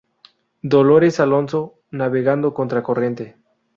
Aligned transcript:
Dolores 0.63 1.19
Alonso, 1.19 1.75
navegando 1.91 2.55
contra 2.55 2.81
corriente" 2.81 3.37